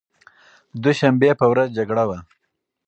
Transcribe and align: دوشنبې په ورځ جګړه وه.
دوشنبې 0.83 1.31
په 1.39 1.45
ورځ 1.51 1.67
جګړه 1.77 2.03
وه. 2.09 2.19